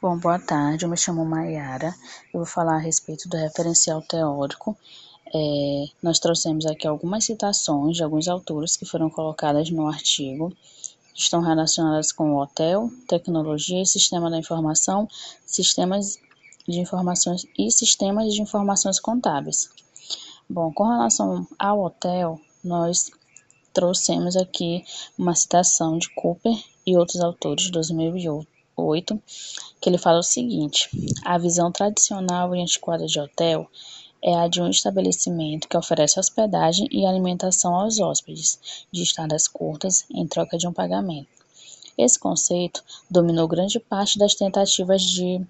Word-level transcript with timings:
Bom, 0.00 0.16
boa 0.18 0.38
tarde, 0.38 0.84
eu 0.84 0.88
me 0.88 0.96
chamo 0.96 1.24
Maiara, 1.24 1.94
eu 2.32 2.40
vou 2.40 2.46
falar 2.46 2.76
a 2.76 2.78
respeito 2.78 3.28
do 3.28 3.36
referencial 3.36 4.00
teórico. 4.02 4.76
É, 5.32 5.84
nós 6.02 6.18
trouxemos 6.18 6.66
aqui 6.66 6.86
algumas 6.86 7.24
citações 7.24 7.96
de 7.96 8.02
alguns 8.02 8.26
autores 8.26 8.76
que 8.76 8.84
foram 8.84 9.08
colocadas 9.08 9.70
no 9.70 9.86
artigo, 9.86 10.52
estão 11.14 11.40
relacionadas 11.40 12.12
com 12.12 12.32
o 12.32 12.40
hotel, 12.40 12.90
tecnologia 13.06 13.82
e 13.82 13.86
sistema 13.86 14.30
da 14.30 14.38
informação, 14.38 15.08
sistemas 15.46 16.18
de 16.66 16.80
informações 16.80 17.46
e 17.58 17.70
sistemas 17.70 18.32
de 18.32 18.42
informações 18.42 18.98
contábeis. 18.98 19.70
Bom, 20.48 20.72
com 20.72 20.84
relação 20.84 21.46
ao 21.58 21.84
hotel, 21.84 22.40
nós 22.64 23.10
trouxemos 23.72 24.36
aqui 24.36 24.84
uma 25.16 25.34
citação 25.34 25.98
de 25.98 26.08
Cooper 26.14 26.56
e 26.86 26.96
outros 26.96 27.20
autores 27.20 27.64
de 27.64 27.70
2008, 27.70 28.48
que 29.80 29.88
ele 29.88 29.98
fala 29.98 30.18
o 30.18 30.22
seguinte: 30.22 30.88
a 31.24 31.38
visão 31.38 31.70
tradicional 31.70 32.54
e 32.54 32.60
antiquada 32.60 33.06
de 33.06 33.20
hotel 33.20 33.68
é 34.22 34.34
a 34.34 34.48
de 34.48 34.60
um 34.60 34.68
estabelecimento 34.68 35.68
que 35.68 35.76
oferece 35.76 36.20
hospedagem 36.20 36.86
e 36.90 37.06
alimentação 37.06 37.74
aos 37.74 37.98
hóspedes, 37.98 38.86
de 38.92 39.02
estadas 39.02 39.48
curtas, 39.48 40.04
em 40.10 40.26
troca 40.26 40.58
de 40.58 40.68
um 40.68 40.72
pagamento. 40.72 41.28
Esse 41.96 42.18
conceito 42.18 42.82
dominou 43.10 43.48
grande 43.48 43.78
parte 43.80 44.18
das 44.18 44.34
tentativas 44.34 45.02
de 45.02 45.40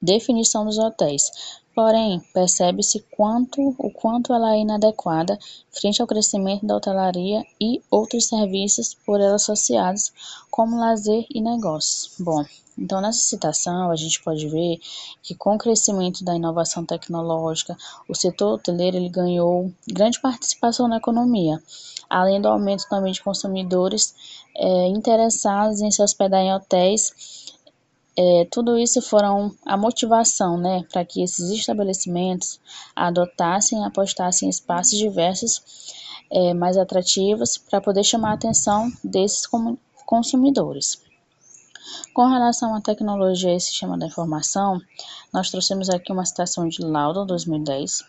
definição 0.00 0.64
dos 0.64 0.78
hotéis, 0.78 1.30
Porém, 1.76 2.22
percebe-se 2.32 3.04
quanto, 3.14 3.60
o 3.78 3.90
quanto 3.90 4.32
ela 4.32 4.54
é 4.54 4.60
inadequada 4.60 5.38
frente 5.70 6.00
ao 6.00 6.08
crescimento 6.08 6.64
da 6.64 6.74
hotelaria 6.74 7.44
e 7.60 7.82
outros 7.90 8.28
serviços 8.28 8.94
por 8.94 9.20
ela 9.20 9.34
associados, 9.34 10.10
como 10.50 10.80
lazer 10.80 11.26
e 11.28 11.38
negócios. 11.38 12.14
Bom, 12.18 12.42
então 12.78 13.02
nessa 13.02 13.20
citação 13.20 13.90
a 13.90 13.94
gente 13.94 14.22
pode 14.22 14.48
ver 14.48 14.80
que 15.22 15.34
com 15.34 15.56
o 15.56 15.58
crescimento 15.58 16.24
da 16.24 16.34
inovação 16.34 16.82
tecnológica, 16.82 17.76
o 18.08 18.14
setor 18.14 18.54
hoteleiro 18.54 18.96
ele 18.96 19.10
ganhou 19.10 19.70
grande 19.86 20.18
participação 20.18 20.88
na 20.88 20.96
economia, 20.96 21.62
além 22.08 22.40
do 22.40 22.48
aumento 22.48 22.88
também 22.88 23.12
de 23.12 23.22
consumidores 23.22 24.14
é, 24.56 24.86
interessados 24.88 25.82
em 25.82 25.90
se 25.90 26.02
hospedar 26.02 26.40
em 26.40 26.54
hotéis 26.54 27.44
é, 28.18 28.46
tudo 28.50 28.78
isso 28.78 29.02
foram 29.02 29.54
a 29.64 29.76
motivação 29.76 30.56
né, 30.56 30.84
para 30.90 31.04
que 31.04 31.22
esses 31.22 31.50
estabelecimentos 31.50 32.58
adotassem 32.94 33.82
e 33.82 33.84
apostassem 33.84 34.46
em 34.46 34.50
espaços 34.50 34.98
diversos 34.98 35.62
é, 36.30 36.54
mais 36.54 36.78
atrativos 36.78 37.58
para 37.58 37.80
poder 37.80 38.04
chamar 38.04 38.30
a 38.30 38.34
atenção 38.34 38.90
desses 39.04 39.46
consumidores. 40.06 40.98
Com 42.14 42.26
relação 42.26 42.74
à 42.74 42.80
tecnologia 42.80 43.54
e 43.54 43.60
sistema 43.60 43.98
da 43.98 44.06
informação, 44.06 44.80
nós 45.32 45.50
trouxemos 45.50 45.90
aqui 45.90 46.10
uma 46.10 46.24
citação 46.24 46.66
de 46.68 46.82
Lauda 46.82 47.24
2010, 47.26 48.02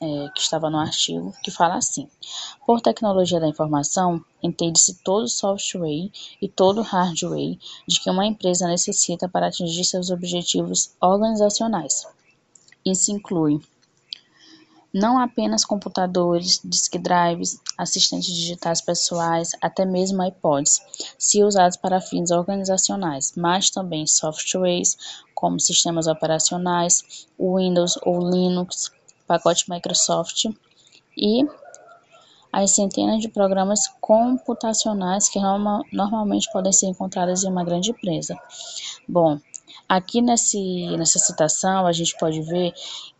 é, 0.00 0.28
que 0.34 0.40
estava 0.40 0.70
no 0.70 0.78
artigo, 0.78 1.34
que 1.42 1.50
fala 1.50 1.76
assim: 1.76 2.08
Por 2.66 2.80
tecnologia 2.80 3.38
da 3.38 3.48
informação, 3.48 4.24
entende-se 4.42 4.94
todo 5.04 5.28
software 5.28 6.10
e 6.40 6.48
todo 6.48 6.80
hardware 6.80 7.58
de 7.86 8.00
que 8.00 8.10
uma 8.10 8.26
empresa 8.26 8.66
necessita 8.66 9.28
para 9.28 9.48
atingir 9.48 9.84
seus 9.84 10.10
objetivos 10.10 10.94
organizacionais. 11.00 12.06
Isso 12.84 13.12
inclui 13.12 13.60
não 14.92 15.20
apenas 15.20 15.64
computadores, 15.64 16.60
disk 16.64 16.96
drives, 16.98 17.60
assistentes 17.78 18.34
digitais 18.34 18.80
pessoais, 18.80 19.52
até 19.60 19.84
mesmo 19.84 20.24
iPods, 20.24 20.80
se 21.16 21.44
usados 21.44 21.76
para 21.76 22.00
fins 22.00 22.32
organizacionais, 22.32 23.32
mas 23.36 23.70
também 23.70 24.04
softwares 24.06 24.98
como 25.32 25.60
sistemas 25.60 26.08
operacionais, 26.08 27.28
Windows 27.38 27.98
ou 28.02 28.18
Linux, 28.28 28.90
pacote 29.30 29.70
Microsoft 29.70 30.46
e 31.16 31.46
as 32.52 32.72
centenas 32.72 33.20
de 33.20 33.28
programas 33.28 33.86
computacionais 34.00 35.28
que 35.28 35.38
norma, 35.38 35.84
normalmente 35.92 36.50
podem 36.52 36.72
ser 36.72 36.86
encontrados 36.86 37.44
em 37.44 37.48
uma 37.48 37.62
grande 37.62 37.92
empresa. 37.92 38.36
Bom, 39.08 39.38
aqui 39.88 40.20
nesse, 40.20 40.96
nessa 40.96 41.20
citação 41.20 41.86
a 41.86 41.92
gente 41.92 42.16
pode 42.18 42.42
ver 42.42 42.72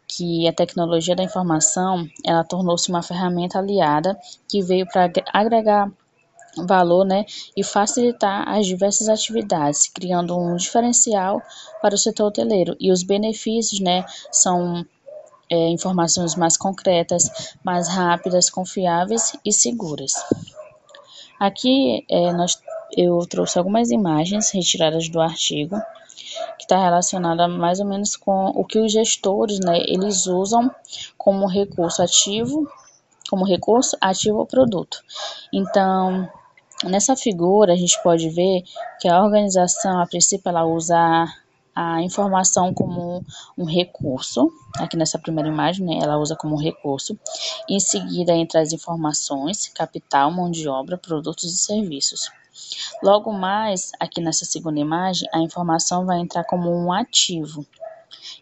que 0.09 0.49
a 0.49 0.53
tecnologia 0.53 1.15
da 1.15 1.23
informação 1.23 2.05
ela 2.25 2.43
tornou-se 2.43 2.91
uma 2.91 3.05
ferramenta 3.05 3.61
aliada 3.61 4.19
que 4.49 4.61
veio 4.61 4.89
para 4.89 5.09
agregar 5.33 5.93
valor 6.67 7.07
né, 7.07 7.25
e 7.57 7.63
facilitar 7.63 8.49
as 8.49 8.67
diversas 8.67 9.09
atividades, 9.09 9.87
criando 9.87 10.37
um 10.37 10.57
diferencial 10.57 11.41
para 11.81 11.95
o 11.95 11.99
setor 11.99 12.27
hoteleiro. 12.27 12.77
E 12.81 12.91
os 12.91 13.05
benefícios 13.05 13.79
né, 13.79 14.05
são 14.33 14.85
é, 15.51 15.69
informações 15.69 16.37
mais 16.37 16.57
concretas, 16.57 17.57
mais 17.65 17.89
rápidas, 17.89 18.49
confiáveis 18.49 19.33
e 19.45 19.53
seguras. 19.53 20.15
Aqui 21.39 22.05
é, 22.09 22.33
nós, 22.33 22.61
eu 22.97 23.19
trouxe 23.27 23.59
algumas 23.59 23.91
imagens 23.91 24.51
retiradas 24.51 25.09
do 25.09 25.21
artigo 25.21 25.77
que 26.59 26.65
está 26.65 26.81
relacionada 26.81 27.49
mais 27.49 27.81
ou 27.81 27.87
menos 27.87 28.15
com 28.15 28.47
o 28.55 28.65
que 28.65 28.79
os 28.79 28.93
gestores 28.93 29.59
né, 29.59 29.79
eles 29.87 30.27
usam 30.27 30.71
como 31.19 31.47
recurso 31.47 32.03
ativo, 32.03 32.71
como 33.29 33.45
recurso 33.45 33.97
ativo 34.01 34.39
ao 34.39 34.47
produto. 34.47 35.03
Então, 35.53 36.31
nessa 36.85 37.17
figura 37.17 37.73
a 37.73 37.77
gente 37.77 38.01
pode 38.03 38.29
ver 38.29 38.63
que 39.01 39.09
a 39.09 39.23
organização, 39.23 40.01
a 40.01 40.07
princípio, 40.07 40.49
ela 40.49 40.65
usa 40.65 41.27
a 41.75 42.03
informação 42.03 42.75
como 42.75 43.25
um 43.57 43.65
recurso, 43.65 44.51
aqui 44.77 44.97
nessa 44.97 45.19
primeira 45.19 45.49
imagem, 45.49 45.87
né, 45.87 45.99
ela 46.03 46.19
usa 46.19 46.37
como 46.37 46.57
recurso. 46.57 47.19
Em 47.69 47.81
seguida, 47.81 48.33
entre 48.33 48.59
as 48.59 48.73
informações, 48.73 49.69
capital, 49.69 50.31
mão 50.31 50.51
de 50.51 50.69
obra, 50.69 50.99
produtos 50.99 51.45
e 51.45 51.57
serviços. 51.57 52.31
Logo 53.03 53.33
mais, 53.33 53.93
aqui 53.99 54.21
nessa 54.21 54.45
segunda 54.45 54.81
imagem, 54.81 55.29
a 55.33 55.39
informação 55.39 56.05
vai 56.05 56.19
entrar 56.19 56.45
como 56.45 56.71
um 56.71 56.93
ativo. 56.93 57.65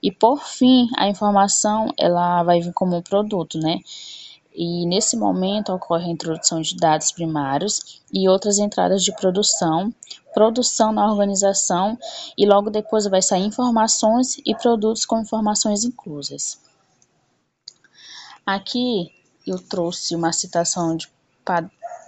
E 0.03 0.11
por 0.11 0.43
fim, 0.43 0.89
a 0.97 1.09
informação 1.09 1.93
ela 1.99 2.43
vai 2.43 2.61
vir 2.61 2.73
como 2.73 2.97
um 2.97 3.03
produto, 3.03 3.59
né? 3.59 3.79
E 4.61 4.85
nesse 4.87 5.17
momento 5.17 5.73
ocorre 5.73 6.07
a 6.07 6.13
introdução 6.13 6.61
de 6.61 6.75
dados 6.75 7.13
primários 7.13 8.03
e 8.13 8.29
outras 8.29 8.59
entradas 8.59 9.05
de 9.05 9.15
produção, 9.15 9.95
produção 10.35 10.91
na 10.91 11.07
organização 11.07 11.97
e 12.37 12.45
logo 12.45 12.69
depois 12.69 13.07
vai 13.07 13.23
sair 13.23 13.45
informações 13.45 14.37
e 14.45 14.57
produtos 14.57 15.07
com 15.07 15.21
informações 15.21 15.85
inclusas. 15.85 16.59
Aqui 18.45 19.13
eu 19.47 19.61
trouxe 19.61 20.17
uma 20.17 20.33
citação 20.33 20.97
de 20.97 21.09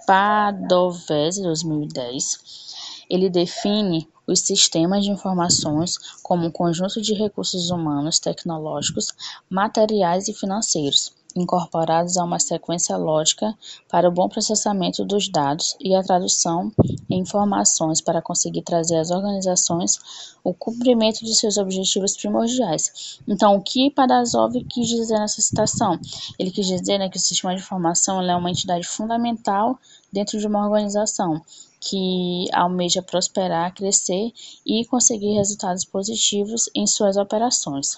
Padovese, 0.05 1.41
2010. 1.43 3.05
Ele 3.09 3.29
define 3.29 4.09
os 4.27 4.41
sistemas 4.41 5.05
de 5.05 5.11
informações 5.11 5.97
como 6.21 6.47
um 6.47 6.51
conjunto 6.51 7.01
de 7.01 7.13
recursos 7.13 7.69
humanos, 7.69 8.19
tecnológicos, 8.19 9.07
materiais 9.49 10.27
e 10.27 10.33
financeiros 10.33 11.13
incorporados 11.35 12.17
a 12.17 12.23
uma 12.23 12.39
sequência 12.39 12.95
lógica 12.97 13.57
para 13.89 14.07
o 14.07 14.11
bom 14.11 14.27
processamento 14.27 15.03
dos 15.05 15.29
dados 15.29 15.75
e 15.79 15.95
a 15.95 16.03
tradução 16.03 16.71
em 17.09 17.19
informações 17.19 18.01
para 18.01 18.21
conseguir 18.21 18.61
trazer 18.61 18.97
às 18.97 19.11
organizações 19.11 19.99
o 20.43 20.53
cumprimento 20.53 21.23
de 21.23 21.35
seus 21.35 21.57
objetivos 21.57 22.15
primordiais. 22.17 23.19
Então, 23.27 23.55
o 23.55 23.61
que 23.61 23.91
Padazov 23.91 24.53
quis 24.65 24.87
dizer 24.87 25.19
nessa 25.19 25.41
citação? 25.41 25.99
Ele 26.37 26.51
quis 26.51 26.67
dizer 26.67 26.97
né, 26.97 27.09
que 27.09 27.17
o 27.17 27.21
sistema 27.21 27.55
de 27.55 27.61
informação 27.61 28.21
é 28.21 28.35
uma 28.35 28.49
entidade 28.49 28.87
fundamental 28.87 29.79
dentro 30.11 30.39
de 30.39 30.47
uma 30.47 30.65
organização 30.65 31.41
que 31.79 32.45
almeja 32.53 33.01
prosperar, 33.01 33.73
crescer 33.73 34.31
e 34.65 34.85
conseguir 34.85 35.33
resultados 35.33 35.83
positivos 35.83 36.69
em 36.75 36.85
suas 36.85 37.17
operações. 37.17 37.97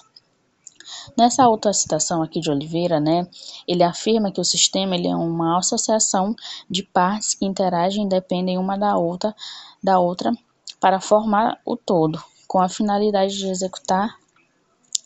Nessa 1.16 1.48
outra 1.48 1.72
citação 1.72 2.22
aqui 2.22 2.40
de 2.40 2.50
Oliveira, 2.50 3.00
né, 3.00 3.26
ele 3.66 3.82
afirma 3.82 4.32
que 4.32 4.40
o 4.40 4.44
sistema 4.44 4.94
ele 4.94 5.08
é 5.08 5.16
uma 5.16 5.58
associação 5.58 6.34
de 6.68 6.82
partes 6.82 7.34
que 7.34 7.46
interagem 7.46 8.06
e 8.06 8.08
dependem 8.08 8.58
uma 8.58 8.76
da 8.76 8.96
outra, 8.96 9.34
da 9.82 9.98
outra 9.98 10.32
para 10.80 11.00
formar 11.00 11.58
o 11.64 11.76
todo, 11.76 12.22
com 12.46 12.60
a 12.60 12.68
finalidade 12.68 13.36
de 13.36 13.48
executar 13.48 14.16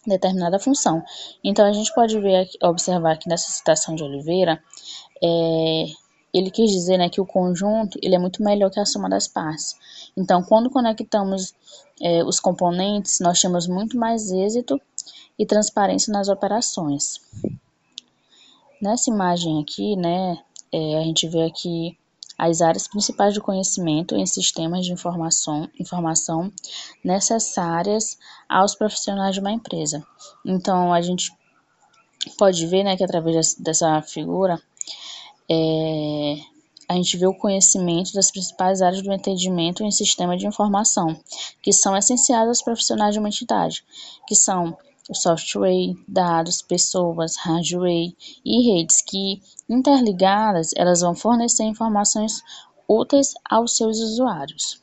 determinada 0.07 0.59
função. 0.59 1.03
Então 1.45 1.67
a 1.67 1.73
gente 1.73 1.95
pode 1.95 2.19
ver 2.19 2.49
observar 2.63 3.13
aqui 3.13 3.29
nessa 3.29 3.51
citação 3.51 3.95
de 3.95 4.03
Oliveira, 4.03 4.63
é, 5.23 5.85
ele 6.39 6.51
quis 6.51 6.71
dizer 6.71 6.99
né, 6.99 7.09
que 7.09 7.21
o 7.21 7.27
conjunto 7.27 7.99
ele 8.03 8.15
é 8.15 8.19
muito 8.19 8.43
melhor 8.43 8.71
que 8.71 8.81
a 8.81 8.87
soma 8.87 9.09
das 9.09 9.27
partes. 9.29 9.75
Então, 10.17 10.43
quando 10.43 10.71
conectamos 10.71 11.55
é, 12.01 12.23
os 12.25 12.39
componentes, 12.41 13.19
nós 13.21 13.41
temos 13.41 13.67
muito 13.67 13.97
mais 13.97 14.31
êxito 14.31 14.81
e 15.39 15.47
transparência 15.47 16.13
nas 16.13 16.29
operações. 16.29 17.21
Nessa 18.81 19.11
imagem 19.11 19.61
aqui, 19.61 19.97
né, 19.97 20.39
é, 20.73 20.99
a 20.99 21.03
gente 21.03 21.29
vê 21.29 21.43
aqui 21.43 21.99
as 22.39 22.61
áreas 22.61 22.87
principais 22.87 23.35
do 23.35 23.43
conhecimento 23.43 24.15
em 24.15 24.25
sistemas 24.25 24.87
de 24.87 24.93
informação, 24.93 25.69
informação 25.79 26.53
necessárias 27.03 28.17
aos 28.49 28.77
profissionais 28.77 29.35
de 29.35 29.41
uma 29.41 29.51
empresa. 29.51 30.07
Então, 30.45 30.93
a 30.93 31.01
gente 31.01 31.33
pode 32.37 32.65
ver 32.67 32.85
né, 32.85 32.97
que 32.97 33.03
através 33.03 33.55
dessa 33.55 34.01
figura, 34.03 34.61
é, 35.51 36.37
a 36.89 36.95
gente 36.95 37.17
vê 37.17 37.27
o 37.27 37.35
conhecimento 37.35 38.13
das 38.15 38.31
principais 38.31 38.81
áreas 38.81 39.03
do 39.03 39.13
entendimento 39.13 39.85
em 39.85 39.91
sistema 39.91 40.37
de 40.37 40.47
informação, 40.47 41.19
que 41.63 41.73
são 41.73 41.97
essenciais 41.97 42.49
aos 42.49 42.63
profissionais 42.63 43.13
de 43.13 43.19
uma 43.19 43.29
entidade, 43.29 43.85
que 44.27 44.35
são 44.35 44.77
software, 45.13 45.95
dados, 46.07 46.63
pessoas, 46.63 47.37
hardware 47.37 48.15
e 48.45 48.73
redes 48.73 49.03
que, 49.03 49.43
interligadas, 49.69 50.71
elas 50.77 51.01
vão 51.01 51.15
fornecer 51.15 51.65
informações 51.65 52.43
úteis 52.89 53.35
aos 53.49 53.77
seus 53.77 53.99
usuários. 54.01 54.81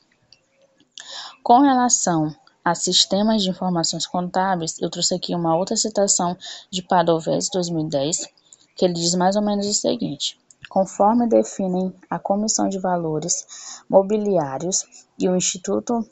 Com 1.42 1.60
relação 1.60 2.34
a 2.64 2.74
sistemas 2.74 3.42
de 3.42 3.50
informações 3.50 4.06
contábeis, 4.06 4.80
eu 4.80 4.90
trouxe 4.90 5.14
aqui 5.14 5.34
uma 5.34 5.56
outra 5.56 5.76
citação 5.76 6.36
de 6.70 6.82
Padovese 6.82 7.50
2010, 7.52 8.28
que 8.76 8.84
ele 8.84 8.94
diz 8.94 9.14
mais 9.14 9.36
ou 9.36 9.42
menos 9.42 9.66
o 9.66 9.72
seguinte: 9.72 10.38
conforme 10.68 11.28
definem 11.28 11.94
a 12.10 12.18
Comissão 12.18 12.68
de 12.68 12.78
Valores 12.78 13.82
Mobiliários 13.88 14.84
e 15.18 15.28
o 15.28 15.36
Instituto 15.36 16.06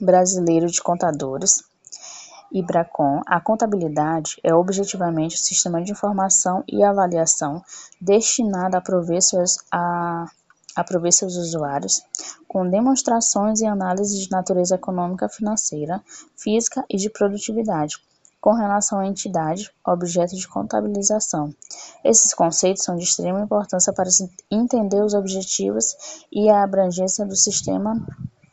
Brasileiro 0.00 0.66
de 0.66 0.82
Contadores, 0.82 1.64
IBRACON, 2.50 3.20
a 3.26 3.40
contabilidade 3.40 4.40
é 4.42 4.54
objetivamente 4.54 5.36
o 5.36 5.38
sistema 5.38 5.82
de 5.82 5.92
informação 5.92 6.64
e 6.66 6.82
avaliação 6.82 7.62
destinado 8.00 8.76
a 8.76 8.80
prover 8.80 9.20
seus, 9.20 9.58
a, 9.70 10.24
a 10.74 10.84
prover 10.84 11.12
seus 11.12 11.36
usuários 11.36 12.02
com 12.46 12.68
demonstrações 12.68 13.60
e 13.60 13.66
análises 13.66 14.18
de 14.18 14.30
natureza 14.30 14.76
econômica, 14.76 15.28
financeira, 15.28 16.02
física 16.36 16.82
e 16.88 16.96
de 16.96 17.10
produtividade, 17.10 17.98
com 18.40 18.52
relação 18.52 19.00
à 19.00 19.06
entidade, 19.06 19.70
objeto 19.84 20.36
de 20.36 20.48
contabilização. 20.48 21.54
Esses 22.04 22.32
conceitos 22.32 22.84
são 22.84 22.96
de 22.96 23.04
extrema 23.04 23.40
importância 23.40 23.92
para 23.92 24.08
entender 24.50 25.02
os 25.02 25.14
objetivos 25.14 26.26
e 26.30 26.48
a 26.48 26.62
abrangência 26.62 27.26
do 27.26 27.36
sistema 27.36 28.00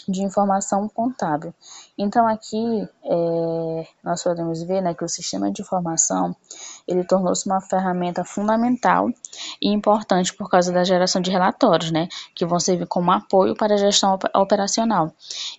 de 0.07 0.23
informação 0.23 0.87
contábil. 0.87 1.53
Então 1.97 2.27
aqui 2.27 2.87
é, 3.03 3.87
nós 4.03 4.23
podemos 4.23 4.61
ver 4.63 4.81
né, 4.81 4.93
que 4.93 5.03
o 5.03 5.09
sistema 5.09 5.51
de 5.51 5.61
informação 5.61 6.35
ele 6.87 7.03
tornou-se 7.03 7.45
uma 7.45 7.61
ferramenta 7.61 8.23
fundamental 8.23 9.09
e 9.61 9.69
importante 9.69 10.33
por 10.33 10.49
causa 10.49 10.71
da 10.71 10.83
geração 10.83 11.21
de 11.21 11.31
relatórios, 11.31 11.91
né, 11.91 12.07
que 12.35 12.45
vão 12.45 12.59
servir 12.59 12.87
como 12.87 13.11
apoio 13.11 13.55
para 13.55 13.75
a 13.75 13.77
gestão 13.77 14.17
operacional. 14.35 15.11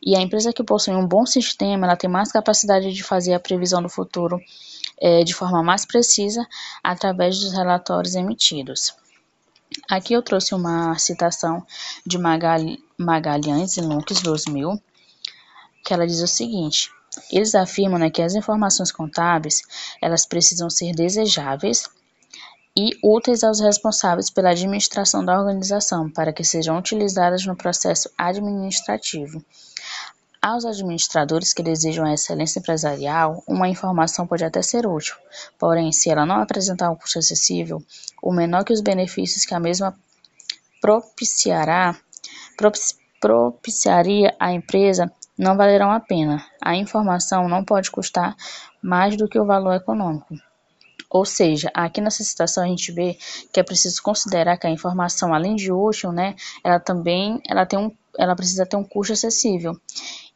E 0.03 0.17
a 0.17 0.21
empresa 0.21 0.53
que 0.53 0.63
possui 0.63 0.95
um 0.95 1.07
bom 1.07 1.27
sistema, 1.27 1.87
ela 1.87 1.97
tem 1.97 2.09
mais 2.09 2.31
capacidade 2.31 2.93
de 2.93 3.03
fazer 3.03 3.35
a 3.35 3.41
previsão 3.41 3.83
do 3.83 3.89
futuro 3.89 4.41
é, 4.99 5.25
de 5.25 5.35
forma 5.35 5.63
mais 5.63 5.85
precisa 5.85 6.47
através 6.83 7.39
dos 7.39 7.53
relatórios 7.53 8.15
emitidos. 8.15 8.95
Aqui 9.89 10.15
eu 10.15 10.23
trouxe 10.23 10.55
uma 10.55 10.97
citação 10.99 11.67
de 12.05 12.19
Magalhães 12.19 13.77
e 13.77 13.81
Lucas 13.81 14.21
2000, 14.21 14.81
que 15.85 15.93
ela 15.93 16.07
diz 16.07 16.21
o 16.21 16.27
seguinte: 16.27 16.91
eles 17.31 17.55
afirmam 17.55 17.99
né, 17.99 18.11
que 18.11 18.23
as 18.23 18.35
informações 18.35 18.93
contábeis 18.93 19.63
elas 20.01 20.27
precisam 20.27 20.69
ser 20.69 20.93
desejáveis 20.93 21.89
e 22.77 22.91
úteis 23.03 23.43
aos 23.43 23.59
responsáveis 23.61 24.29
pela 24.29 24.51
administração 24.51 25.25
da 25.25 25.39
organização 25.39 26.11
para 26.11 26.33
que 26.33 26.45
sejam 26.45 26.79
utilizadas 26.79 27.47
no 27.47 27.57
processo 27.57 28.11
administrativo. 28.19 29.43
Aos 30.49 30.65
administradores 30.65 31.53
que 31.53 31.61
desejam 31.61 32.05
a 32.05 32.15
excelência 32.15 32.61
empresarial, 32.61 33.43
uma 33.49 33.69
informação 33.69 34.29
pode 34.29 34.45
até 34.45 34.63
ser 34.63 34.87
útil, 34.87 35.17
porém, 35.59 35.91
se 35.91 36.09
ela 36.09 36.25
não 36.25 36.41
apresentar 36.41 36.89
um 36.89 36.95
custo 36.95 37.19
acessível, 37.19 37.83
o 38.23 38.33
menor 38.33 38.63
que 38.63 38.73
os 38.73 38.81
benefícios 38.81 39.45
que 39.45 39.53
a 39.53 39.59
mesma 39.59 39.99
propiciará, 40.81 41.97
propiciaria 43.21 44.37
à 44.39 44.53
empresa 44.53 45.13
não 45.37 45.57
valerão 45.57 45.91
a 45.91 45.99
pena. 45.99 46.47
A 46.63 46.77
informação 46.77 47.49
não 47.49 47.65
pode 47.65 47.91
custar 47.91 48.37
mais 48.81 49.17
do 49.17 49.29
que 49.29 49.41
o 49.41 49.45
valor 49.45 49.75
econômico. 49.75 50.33
Ou 51.11 51.25
seja, 51.25 51.71
aqui 51.75 52.01
nessa 52.01 52.23
citação 52.23 52.65
a 52.65 52.67
gente 52.67 52.93
vê 52.93 53.17
que 53.53 53.61
é 53.61 53.63
preciso 53.63 54.03
considerar 54.03 54.57
que 54.59 54.67
a 54.67 54.71
informação, 54.71 55.33
além 55.33 55.57
de 55.57 55.73
útil, 55.73 56.13
né, 56.13 56.35
ela 56.63 56.81
também 56.81 57.41
ela 57.49 57.65
tem 57.65 57.79
um, 57.79 57.91
ela 58.19 58.35
precisa 58.35 58.67
ter 58.67 58.77
um 58.77 58.85
custo 58.85 59.13
acessível. 59.13 59.79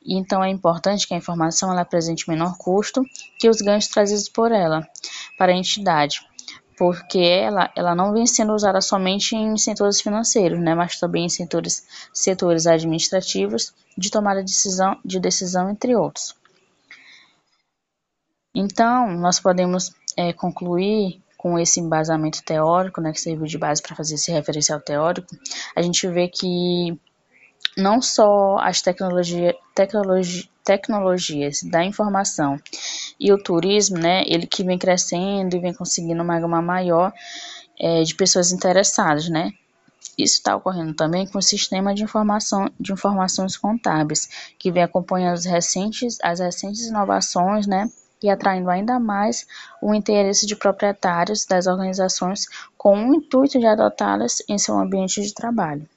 Então, 0.05 0.43
é 0.43 0.49
importante 0.49 1.06
que 1.06 1.14
a 1.14 1.17
informação 1.17 1.70
ela 1.70 1.82
apresente 1.82 2.29
menor 2.29 2.56
custo 2.56 3.02
que 3.38 3.49
os 3.49 3.61
ganhos 3.61 3.87
trazidos 3.87 4.29
por 4.29 4.50
ela 4.50 4.87
para 5.37 5.52
a 5.52 5.56
entidade, 5.56 6.26
porque 6.76 7.19
ela, 7.19 7.70
ela 7.76 7.94
não 7.94 8.12
vem 8.12 8.26
sendo 8.26 8.55
usada 8.55 8.81
somente 8.81 9.37
em 9.37 9.56
setores 9.58 10.00
financeiros, 10.00 10.58
né, 10.58 10.75
mas 10.75 10.99
também 10.99 11.26
em 11.26 11.29
setores, 11.29 11.87
setores 12.12 12.67
administrativos, 12.67 13.75
de 13.97 14.11
tomada 14.11 14.43
de 14.43 14.50
decisão, 14.50 14.99
de 15.05 15.20
decisão, 15.20 15.69
entre 15.69 15.94
outros. 15.94 16.35
Então, 18.55 19.11
nós 19.12 19.38
podemos 19.38 19.93
é, 20.17 20.32
concluir 20.32 21.23
com 21.37 21.58
esse 21.58 21.81
embasamento 21.81 22.43
teórico, 22.43 23.00
né, 23.00 23.12
que 23.12 23.20
serviu 23.20 23.47
de 23.47 23.58
base 23.58 23.81
para 23.82 23.97
fazer 23.97 24.14
esse 24.14 24.31
referencial 24.31 24.81
teórico, 24.81 25.29
a 25.76 25.82
gente 25.82 26.06
vê 26.08 26.29
que 26.29 26.99
não 27.76 28.00
só 28.02 28.58
as 28.58 28.82
tecnologia, 28.82 29.56
tecnologia, 29.74 30.44
tecnologias 30.64 31.62
da 31.62 31.84
informação 31.84 32.58
e 33.18 33.32
o 33.32 33.42
turismo, 33.42 33.98
né, 33.98 34.22
ele 34.26 34.46
que 34.46 34.62
vem 34.62 34.78
crescendo 34.78 35.56
e 35.56 35.58
vem 35.58 35.74
conseguindo 35.74 36.22
uma 36.22 36.38
gama 36.38 36.60
maior 36.60 37.12
é, 37.78 38.02
de 38.02 38.14
pessoas 38.14 38.52
interessadas, 38.52 39.28
né. 39.28 39.52
Isso 40.18 40.34
está 40.34 40.54
ocorrendo 40.54 40.94
também 40.94 41.26
com 41.26 41.38
o 41.38 41.42
sistema 41.42 41.94
de 41.94 42.02
informação 42.02 42.70
de 42.78 42.92
informações 42.92 43.56
contábeis, 43.56 44.28
que 44.58 44.70
vem 44.70 44.82
acompanhando 44.82 45.34
as 45.34 45.46
recentes, 45.46 46.18
as 46.22 46.40
recentes 46.40 46.86
inovações, 46.86 47.66
né, 47.66 47.90
e 48.22 48.28
atraindo 48.28 48.68
ainda 48.68 49.00
mais 49.00 49.46
o 49.80 49.94
interesse 49.94 50.46
de 50.46 50.54
proprietários 50.54 51.46
das 51.46 51.66
organizações 51.66 52.46
com 52.76 53.08
o 53.08 53.14
intuito 53.14 53.58
de 53.58 53.66
adotá-las 53.66 54.42
em 54.48 54.58
seu 54.58 54.78
ambiente 54.78 55.22
de 55.22 55.32
trabalho. 55.32 55.88